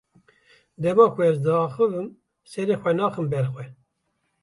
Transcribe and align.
Dema 0.83 1.05
ku 1.13 1.19
ez 1.29 1.37
diaxivim, 1.45 2.07
serê 2.51 2.75
xwe 2.81 2.91
naxim 2.97 3.27
ber 3.31 3.45
xwe. 3.53 3.65